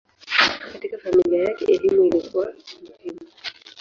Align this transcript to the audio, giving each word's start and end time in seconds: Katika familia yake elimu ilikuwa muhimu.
Katika 0.73 0.97
familia 0.97 1.43
yake 1.43 1.65
elimu 1.65 2.03
ilikuwa 2.03 2.47
muhimu. 2.87 3.21